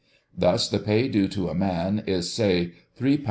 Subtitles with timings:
[0.35, 3.19] Thus the pay due to a man is, say, £3, 19s.